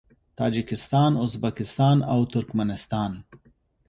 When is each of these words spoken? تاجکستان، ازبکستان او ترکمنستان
تاجکستان، 0.39 1.17
ازبکستان 1.17 2.03
او 2.03 2.25
ترکمنستان 2.25 3.11